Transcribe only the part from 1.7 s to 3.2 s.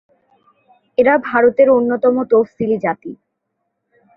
অন্যতম তফসিলি জাতি।